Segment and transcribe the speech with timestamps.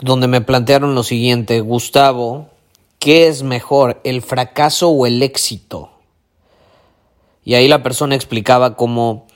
[0.00, 2.48] donde me plantearon lo siguiente, Gustavo,
[2.98, 5.90] ¿qué es mejor, el fracaso o el éxito?
[7.44, 9.26] Y ahí la persona explicaba cómo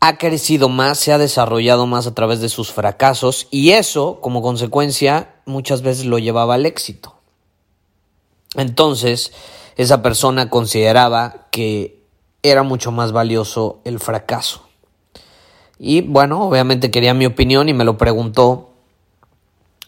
[0.00, 4.42] ha crecido más, se ha desarrollado más a través de sus fracasos y eso, como
[4.42, 7.16] consecuencia, muchas veces lo llevaba al éxito.
[8.54, 9.32] Entonces,
[9.76, 12.02] esa persona consideraba que
[12.42, 14.68] era mucho más valioso el fracaso.
[15.78, 18.70] Y bueno, obviamente quería mi opinión y me lo preguntó.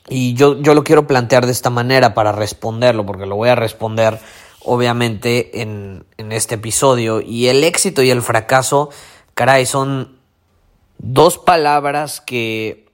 [0.08, 3.54] Y yo, yo lo quiero plantear de esta manera para responderlo, porque lo voy a
[3.54, 4.18] responder
[4.64, 7.20] obviamente en, en este episodio.
[7.20, 8.90] Y el éxito y el fracaso,
[9.34, 10.18] caray, son
[10.98, 12.90] dos palabras que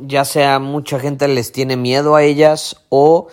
[0.00, 3.28] ya sea mucha gente les tiene miedo a ellas o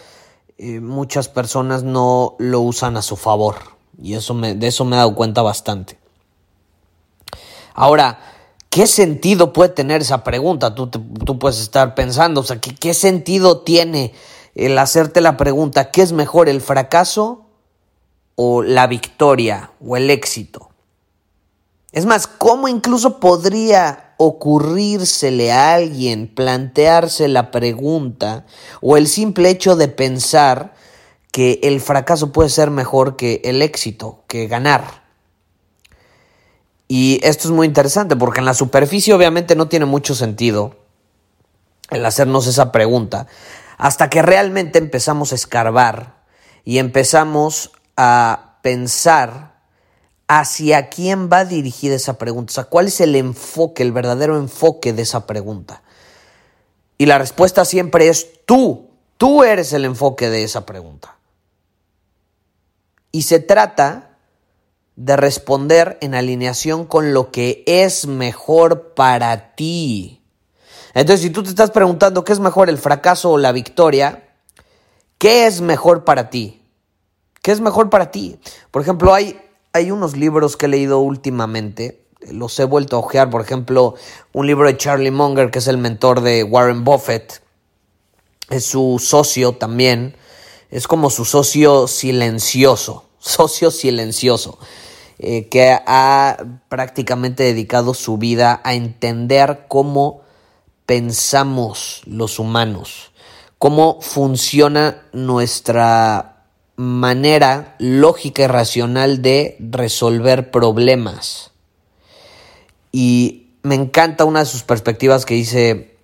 [0.58, 3.56] eh, muchas personas no lo usan a su favor.
[4.02, 5.98] Y eso me, de eso me he dado cuenta bastante.
[7.74, 8.20] Ahora,
[8.72, 10.74] ¿qué sentido puede tener esa pregunta?
[10.74, 14.14] Tú, tú puedes estar pensando, o sea, ¿qué, ¿qué sentido tiene
[14.56, 17.46] el hacerte la pregunta, ¿qué es mejor, el fracaso
[18.36, 20.70] o la victoria o el éxito?
[21.92, 28.46] Es más, ¿cómo incluso podría ocurrírsele a alguien plantearse la pregunta
[28.82, 30.74] o el simple hecho de pensar
[31.32, 35.01] que el fracaso puede ser mejor que el éxito, que ganar?
[36.94, 40.76] Y esto es muy interesante porque en la superficie obviamente no tiene mucho sentido
[41.90, 43.28] el hacernos esa pregunta
[43.78, 46.18] hasta que realmente empezamos a escarbar
[46.66, 49.62] y empezamos a pensar
[50.28, 54.92] hacia quién va dirigida esa pregunta, o sea, cuál es el enfoque, el verdadero enfoque
[54.92, 55.84] de esa pregunta.
[56.98, 61.16] Y la respuesta siempre es tú, tú eres el enfoque de esa pregunta.
[63.14, 64.11] Y se trata
[65.06, 70.22] de responder en alineación con lo que es mejor para ti.
[70.94, 74.30] Entonces, si tú te estás preguntando qué es mejor, el fracaso o la victoria,
[75.18, 76.62] ¿qué es mejor para ti?
[77.42, 78.40] ¿Qué es mejor para ti?
[78.70, 79.40] Por ejemplo, hay
[79.74, 83.96] hay unos libros que he leído últimamente, los he vuelto a ojear, por ejemplo,
[84.34, 87.42] un libro de Charlie Munger, que es el mentor de Warren Buffett,
[88.50, 90.16] es su socio también,
[90.70, 94.60] es como su socio silencioso, socio silencioso,
[95.24, 96.36] eh, que ha
[96.68, 100.22] prácticamente dedicado su vida a entender cómo
[100.88, 103.12] pensamos los humanos,
[103.60, 111.52] cómo funciona nuestra manera lógica y racional de resolver problemas.
[112.92, 115.98] Y me encanta una de sus perspectivas que dice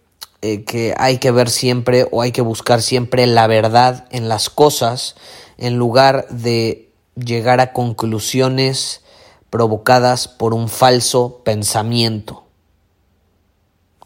[0.44, 4.52] eh, que hay que ver siempre o hay que buscar siempre la verdad en las
[4.52, 5.16] cosas
[5.58, 9.02] en lugar de llegar a conclusiones
[9.50, 12.44] provocadas por un falso pensamiento.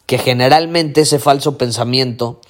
[0.05, 2.41] Que generalmente ese falso pensamiento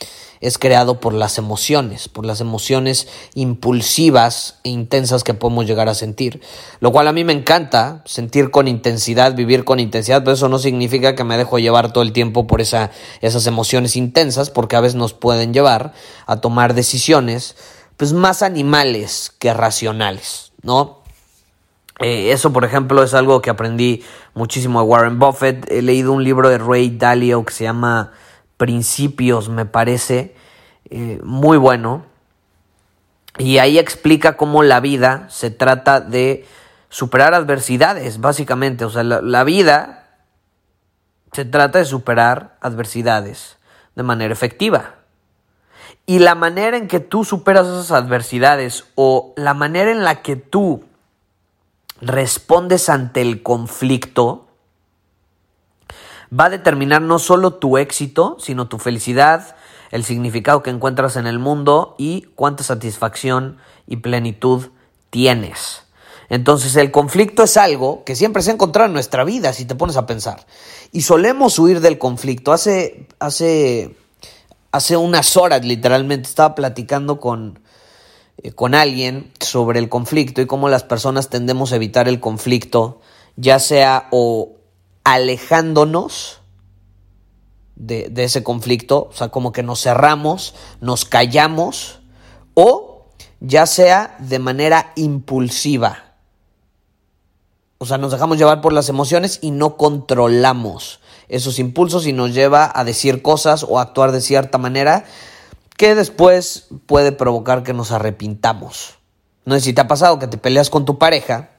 [0.41, 5.93] es creado por las emociones, por las emociones impulsivas e intensas que podemos llegar a
[5.93, 6.41] sentir.
[6.79, 10.57] Lo cual a mí me encanta, sentir con intensidad, vivir con intensidad, pero eso no
[10.57, 12.89] significa que me dejo llevar todo el tiempo por esa,
[13.21, 15.93] esas emociones intensas, porque a veces nos pueden llevar
[16.25, 17.55] a tomar decisiones
[17.97, 21.00] pues más animales que racionales, ¿no?
[22.01, 24.03] Eh, eso, por ejemplo, es algo que aprendí
[24.33, 25.69] muchísimo de Warren Buffett.
[25.71, 28.11] He leído un libro de Ray Dalio que se llama
[28.57, 30.35] principios, me parece
[30.89, 32.05] eh, muy bueno.
[33.37, 36.45] Y ahí explica cómo la vida se trata de
[36.89, 38.83] superar adversidades, básicamente.
[38.83, 40.09] O sea, la, vida
[41.31, 43.57] se trata de superar adversidades
[43.95, 44.95] de manera efectiva.
[46.07, 50.35] Y la manera en que tú superas esas adversidades o la manera en la que
[50.35, 50.83] tú
[52.01, 54.47] respondes ante el conflicto
[56.37, 59.55] va a determinar no solo tu éxito, sino tu felicidad,
[59.91, 63.57] el significado que encuentras en el mundo y cuánta satisfacción
[63.87, 64.67] y plenitud
[65.09, 65.83] tienes.
[66.29, 69.75] Entonces el conflicto es algo que siempre se ha encontrado en nuestra vida, si te
[69.75, 70.45] pones a pensar.
[70.93, 72.53] Y solemos huir del conflicto.
[72.53, 73.97] Hace, hace,
[74.71, 77.59] hace unas horas literalmente estaba platicando con,
[78.43, 83.01] eh, con alguien sobre el conflicto y cómo las personas tendemos a evitar el conflicto,
[83.35, 84.53] ya sea o
[85.03, 86.41] alejándonos
[87.75, 91.99] de, de ese conflicto, o sea, como que nos cerramos, nos callamos,
[92.53, 93.07] o
[93.39, 96.11] ya sea de manera impulsiva.
[97.79, 102.33] O sea, nos dejamos llevar por las emociones y no controlamos esos impulsos y nos
[102.33, 105.05] lleva a decir cosas o actuar de cierta manera
[105.81, 108.99] que después puede provocar que nos arrepintamos.
[109.45, 111.53] No sé si te ha pasado que te peleas con tu pareja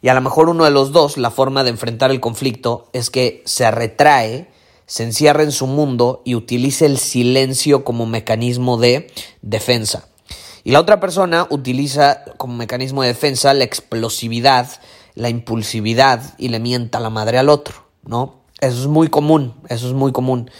[0.00, 3.10] y a lo mejor uno de los dos, la forma de enfrentar el conflicto es
[3.10, 4.50] que se retrae,
[4.86, 9.12] se encierra en su mundo y utilice el silencio como mecanismo de
[9.42, 10.08] defensa.
[10.64, 14.68] Y la otra persona utiliza como mecanismo de defensa la explosividad,
[15.14, 17.74] la impulsividad y le mienta la madre al otro,
[18.06, 18.36] ¿no?
[18.62, 20.50] Eso es muy común, eso es muy común.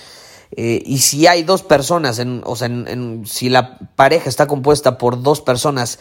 [0.57, 4.99] Eh, y si hay dos personas, en, o sea, en, si la pareja está compuesta
[4.99, 6.01] por dos personas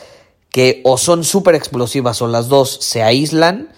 [0.52, 3.70] que o son súper explosivas o las dos se aíslan,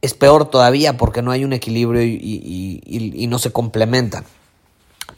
[0.00, 4.24] es peor todavía porque no hay un equilibrio y no se complementan.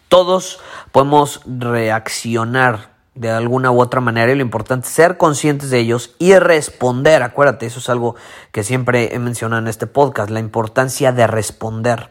[0.08, 0.58] Todos
[0.90, 6.14] podemos reaccionar de alguna u otra manera y lo importante es ser conscientes de ellos
[6.18, 7.22] y responder.
[7.22, 8.14] Acuérdate, eso es algo
[8.52, 12.10] que siempre he mencionado en este podcast, la importancia de responder.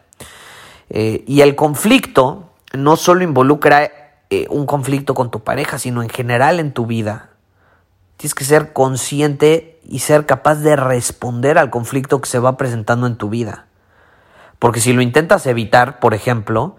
[0.90, 3.92] Eh, y el conflicto no solo involucra
[4.30, 7.32] eh, un conflicto con tu pareja, sino en general en tu vida.
[8.18, 13.08] Tienes que ser consciente y ser capaz de responder al conflicto que se va presentando
[13.08, 13.68] en tu vida.
[14.60, 16.76] Porque si lo intentas evitar, por ejemplo,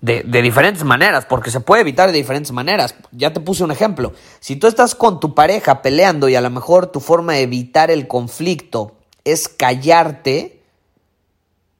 [0.00, 2.94] de, diferentes maneras, porque se puede evitar de diferentes maneras.
[3.12, 4.12] Ya te puse un ejemplo.
[4.40, 7.90] Si tú estás con tu pareja peleando y a lo mejor tu forma de evitar
[7.90, 10.62] el conflicto es callarte,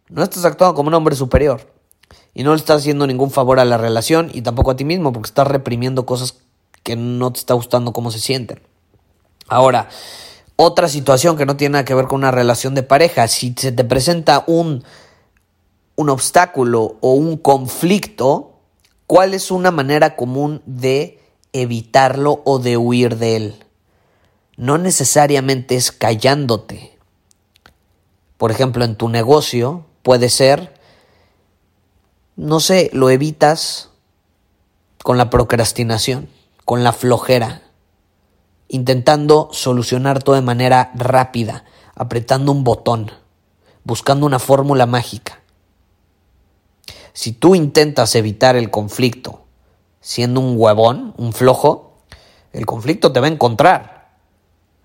[0.09, 1.80] no estás actuando como un hombre superior.
[2.41, 5.13] Y no le estás haciendo ningún favor a la relación y tampoco a ti mismo,
[5.13, 6.39] porque estás reprimiendo cosas
[6.83, 8.63] que no te está gustando cómo se sienten.
[9.47, 9.91] Ahora,
[10.57, 13.73] otra situación que no tiene nada que ver con una relación de pareja, si se
[13.73, 14.85] te presenta un
[15.97, 18.55] un obstáculo o un conflicto,
[19.07, 21.21] ¿cuál es una manera común de
[21.53, 23.55] evitarlo o de huir de él?
[24.57, 26.97] No necesariamente es callándote.
[28.39, 30.80] Por ejemplo, en tu negocio puede ser,
[32.41, 33.91] no sé, lo evitas
[35.05, 36.31] con la procrastinación,
[36.65, 37.65] con la flojera,
[38.67, 43.11] intentando solucionar todo de manera rápida, apretando un botón,
[43.85, 45.43] buscando una fórmula mágica.
[47.13, 49.45] Si tú intentas evitar el conflicto
[50.01, 51.99] siendo un huevón, un flojo,
[52.55, 54.17] el conflicto te va a encontrar.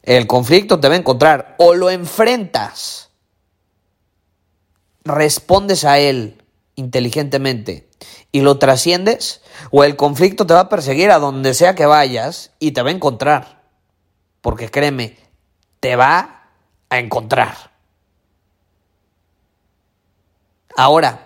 [0.04, 1.56] El conflicto te va a encontrar.
[1.58, 3.12] O lo enfrentas,
[5.06, 6.42] respondes a él
[6.76, 7.90] inteligentemente
[8.32, 9.42] y lo trasciendes,
[9.72, 12.90] o el conflicto te va a perseguir a donde sea que vayas y te va
[12.90, 13.64] a encontrar.
[14.42, 15.18] Porque créeme,
[15.80, 16.50] te va
[16.90, 17.72] a encontrar.
[20.78, 21.26] Ahora,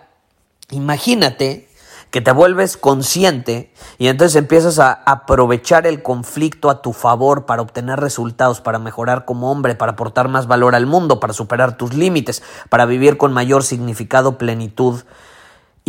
[0.71, 1.67] Imagínate
[2.11, 7.61] que te vuelves consciente y entonces empiezas a aprovechar el conflicto a tu favor para
[7.63, 11.93] obtener resultados, para mejorar como hombre, para aportar más valor al mundo, para superar tus
[11.93, 15.01] límites, para vivir con mayor significado, plenitud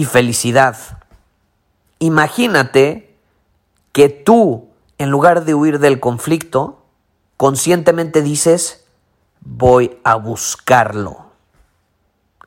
[0.00, 0.78] y felicidad.
[1.99, 3.14] Imagínate
[3.92, 6.87] que tú, en lugar de huir del conflicto,
[7.37, 8.87] conscientemente dices,
[9.40, 11.26] voy a buscarlo.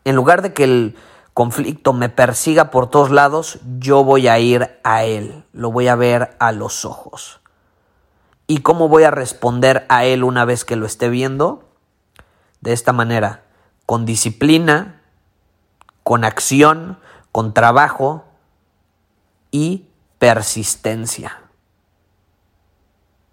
[0.03, 0.95] En lugar de que el
[1.35, 5.95] conflicto me persiga por todos lados, yo voy a ir a él, lo voy a
[5.95, 7.39] ver a los ojos.
[8.47, 11.69] ¿Y cómo voy a responder a él una vez que lo esté viendo?
[12.61, 13.43] De esta manera,
[13.85, 15.01] con disciplina,
[16.01, 16.97] con acción,
[17.33, 18.23] con trabajo
[19.51, 19.87] y
[20.19, 21.41] persistencia.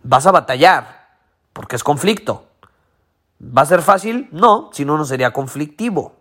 [0.03, 1.07] Vas a batallar,
[1.53, 2.47] porque es conflicto.
[3.41, 4.29] ¿Va a ser fácil?
[4.33, 6.21] No, si no, no sería conflictivo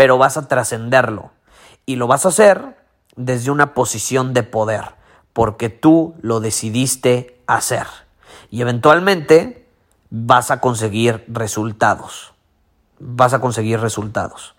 [0.00, 1.30] pero vas a trascenderlo.
[1.84, 2.74] Y lo vas a hacer
[3.16, 4.94] desde una posición de poder,
[5.34, 7.86] porque tú lo decidiste hacer.
[8.50, 9.68] Y eventualmente
[10.08, 12.32] vas a conseguir resultados.
[12.98, 14.54] Vas a conseguir resultados.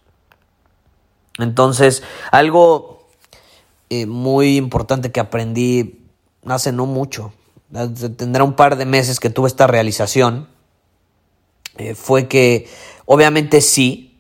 [1.38, 3.08] Entonces, algo
[3.90, 6.06] eh, muy importante que aprendí
[6.46, 7.34] hace no mucho,
[8.18, 10.48] tendrá un par de meses que tuve esta realización,
[11.78, 12.68] eh, fue que
[13.06, 14.20] obviamente sí,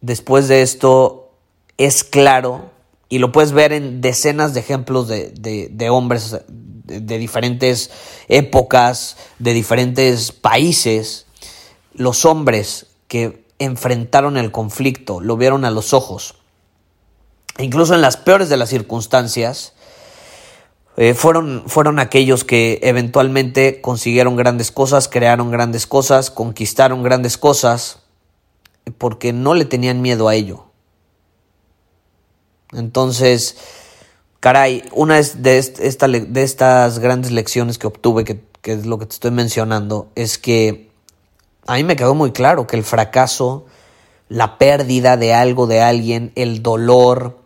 [0.00, 1.32] después de esto
[1.76, 2.70] es claro
[3.08, 5.32] y lo puedes ver en decenas de ejemplos de,
[5.70, 6.36] de hombres
[6.84, 7.90] de diferentes
[8.28, 11.26] épocas, de diferentes países,
[11.94, 16.36] los hombres que enfrentaron el conflicto, lo vieron a los ojos,
[17.58, 19.74] incluso en las peores de las circunstancias,
[20.96, 27.98] eh, fueron, fueron aquellos que eventualmente consiguieron grandes cosas, crearon grandes cosas, conquistaron grandes cosas,
[28.98, 30.66] porque no le tenían miedo a ello.
[32.72, 33.56] Entonces,
[34.40, 39.14] caray, una de, de estas grandes lecciones que obtuve, que, que es lo que te
[39.14, 40.90] estoy mencionando, es que
[41.66, 43.66] a mí me quedó muy claro que el fracaso,
[44.28, 47.43] la pérdida de algo, de alguien, el dolor,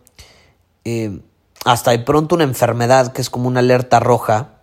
[0.85, 1.21] eh,
[1.65, 4.59] hasta de pronto una enfermedad que es como una alerta roja,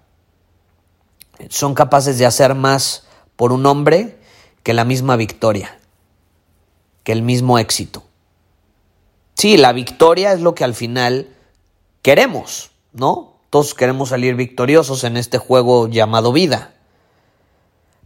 [1.51, 3.07] son capaces de hacer más
[3.37, 4.19] por un hombre
[4.63, 5.79] que la misma victoria,
[7.05, 8.03] que el mismo éxito.
[9.35, 11.29] Sí, la victoria es lo que al final
[12.03, 13.35] queremos, ¿no?
[13.51, 16.75] Todos queremos salir victoriosos en este juego llamado vida.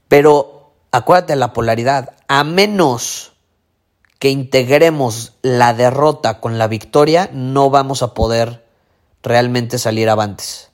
[0.08, 3.32] Pero acuérdate de la polaridad, a menos
[4.20, 8.64] que integremos la derrota con la victoria, no vamos a poder
[9.22, 10.70] realmente salir avantes.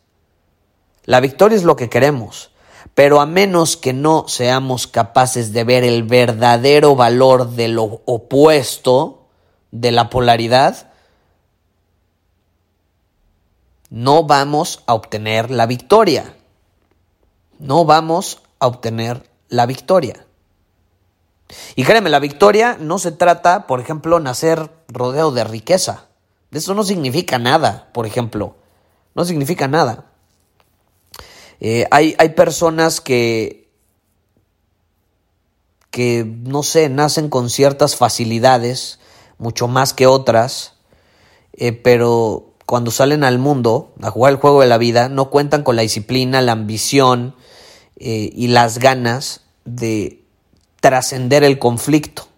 [1.04, 2.50] La victoria es lo que queremos,
[2.94, 9.28] pero a menos que no seamos capaces de ver el verdadero valor de lo opuesto,
[9.70, 10.90] de la polaridad,
[13.90, 16.34] no vamos a obtener la victoria.
[17.60, 20.26] No vamos a obtener la victoria.
[21.74, 26.08] Y créeme, la victoria no se trata, por ejemplo, nacer rodeado de riqueza.
[26.50, 28.56] Eso no significa nada, por ejemplo.
[29.14, 30.06] No significa nada.
[31.60, 33.70] Eh, hay, hay, personas que,
[35.90, 38.98] que, no sé, nacen con ciertas facilidades,
[39.38, 40.74] mucho más que otras,
[41.54, 45.62] eh, pero cuando salen al mundo a jugar el juego de la vida, no cuentan
[45.62, 47.34] con la disciplina, la ambición
[47.96, 50.25] eh, y las ganas de
[50.86, 52.28] trascender el conflicto.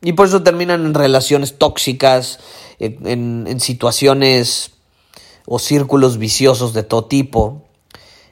[0.00, 2.38] Y por eso terminan en relaciones tóxicas,
[2.78, 4.74] en, situaciones
[5.44, 7.64] o círculos viciosos de todo tipo.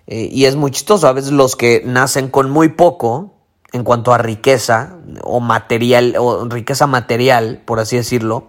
[0.07, 3.33] Eh, y es muy chistoso, a veces los que nacen con muy poco
[3.73, 8.47] en cuanto a riqueza o material, o riqueza material, por así decirlo,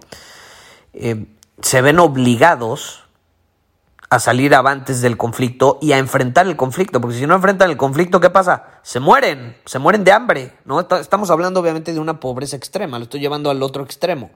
[0.92, 1.26] eh,
[1.60, 3.00] se ven obligados
[4.08, 7.76] a salir avantes del conflicto y a enfrentar el conflicto, porque si no enfrentan el
[7.76, 8.80] conflicto, ¿qué pasa?
[8.82, 10.80] Se mueren, se mueren de hambre, ¿no?
[10.80, 14.30] Estamos hablando obviamente de una pobreza extrema, lo estoy llevando al otro extremo.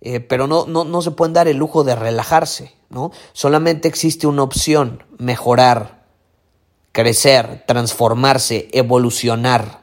[0.00, 3.10] Eh, pero no, no, no se pueden dar el lujo de relajarse, ¿no?
[3.32, 6.04] Solamente existe una opción, mejorar,
[6.92, 9.82] crecer, transformarse, evolucionar.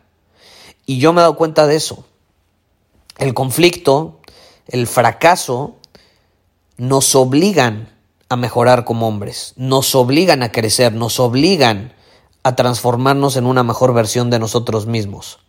[0.85, 2.05] Y yo me he dado cuenta de eso.
[3.17, 4.19] El conflicto,
[4.67, 5.77] el fracaso,
[6.77, 7.90] nos obligan
[8.31, 11.93] a mejorar como hombres, nos obligan a crecer, nos obligan
[12.43, 15.39] a transformarnos en una mejor versión de nosotros mismos.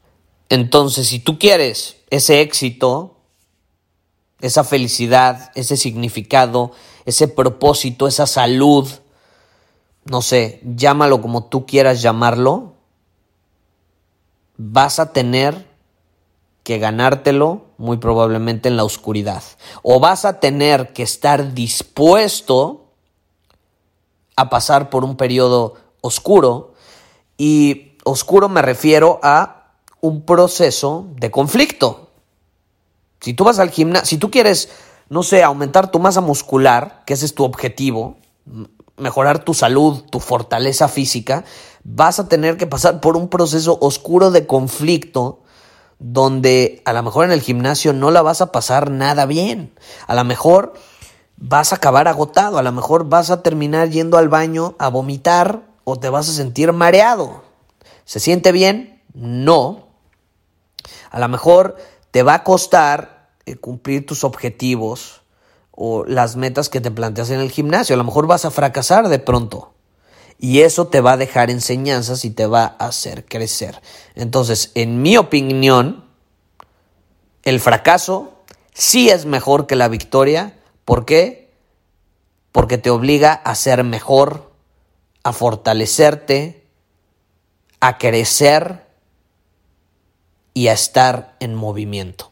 [0.49, 3.21] Entonces, si tú quieres ese éxito,
[4.41, 6.73] esa felicidad, ese significado,
[7.05, 8.89] ese propósito, esa salud,
[10.05, 12.75] no sé, llámalo como tú quieras llamarlo,
[14.57, 15.72] vas a tener
[16.63, 19.43] que ganártelo muy probablemente en la oscuridad.
[19.83, 22.87] O vas a tener que estar dispuesto
[24.37, 26.75] a pasar por un periodo oscuro.
[27.37, 32.11] Y oscuro me refiero a un proceso de conflicto.
[33.21, 34.69] Si tú vas al gimnasio, si tú quieres,
[35.09, 38.17] no sé, aumentar tu masa muscular, que ese es tu objetivo,
[38.97, 41.45] mejorar tu salud, tu fortaleza física,
[41.85, 45.42] vas a tener que pasar por un proceso oscuro de conflicto
[45.99, 49.75] donde a lo mejor en el gimnasio no la vas a pasar nada bien.
[50.07, 50.75] A lo mejor
[51.37, 55.63] vas a acabar agotado, a lo mejor vas a terminar yendo al baño a vomitar
[55.85, 57.43] o te vas a sentir mareado.
[58.05, 59.03] ¿Se siente bien?
[59.15, 59.89] No.
[61.11, 61.77] A lo mejor
[62.11, 65.23] te va a costar eh, cumplir tus objetivos
[65.71, 67.95] o las metas que te planteas en el gimnasio.
[67.95, 69.75] A lo mejor vas a fracasar de pronto.
[70.43, 73.81] Y eso te va a dejar enseñanzas y te va a hacer crecer.
[74.17, 76.05] Entonces, en mi opinión,
[77.45, 78.43] el fracaso
[78.75, 80.59] sí es mejor que la victoria.
[80.85, 81.53] ¿Por qué?
[82.51, 84.51] Porque te obliga a ser mejor,
[85.23, 86.67] a fortalecerte,
[87.79, 88.85] a crecer
[90.55, 92.32] y a estar en movimiento.